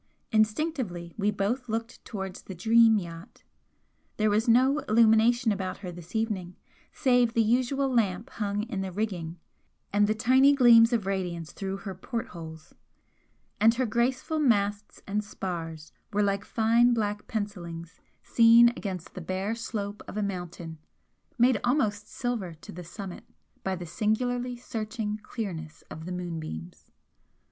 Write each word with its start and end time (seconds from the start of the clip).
Instinctively 0.31 1.13
we 1.15 1.29
both 1.29 1.69
looked 1.69 2.03
towards 2.03 2.41
the 2.41 2.55
'Dream' 2.55 2.97
yacht, 2.97 3.43
there 4.17 4.31
was 4.31 4.47
no 4.47 4.79
illumination 4.89 5.51
about 5.51 5.77
her 5.85 5.91
this 5.91 6.15
evening 6.15 6.55
save 6.91 7.33
the 7.35 7.43
usual 7.43 7.87
lamp 7.87 8.31
hung 8.31 8.63
in 8.63 8.81
the 8.81 8.91
rigging 8.91 9.37
and 9.93 10.07
the 10.07 10.15
tiny 10.15 10.55
gleams 10.55 10.91
of 10.91 11.05
radiance 11.05 11.51
through 11.51 11.77
her 11.77 11.93
port 11.93 12.29
holes, 12.29 12.73
and 13.59 13.75
her 13.75 13.85
graceful 13.85 14.39
masts 14.39 15.03
and 15.05 15.23
spars 15.23 15.91
were 16.11 16.23
like 16.23 16.45
fine 16.45 16.95
black 16.95 17.27
pencillings 17.27 17.99
seen 18.23 18.69
against 18.69 19.13
the 19.13 19.21
bare 19.21 19.53
slope 19.53 20.01
of 20.07 20.17
a 20.17 20.23
mountain 20.23 20.79
made 21.37 21.61
almost 21.63 22.07
silver 22.09 22.55
to 22.55 22.71
the 22.71 22.83
summit 22.83 23.25
by 23.63 23.75
the 23.75 23.85
singularly 23.85 24.57
searching 24.57 25.19
clearness 25.21 25.83
of 25.91 26.05
the 26.05 26.11
moonbeams. 26.11 26.89